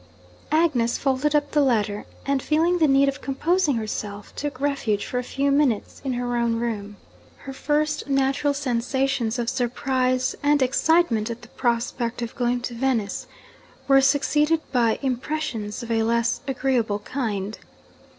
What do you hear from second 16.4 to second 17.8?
agreeable kind.